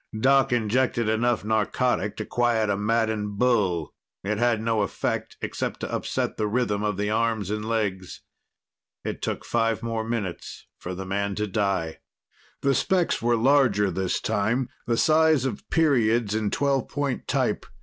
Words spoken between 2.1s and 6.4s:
to quiet a maddened bull. It had no effect, except to upset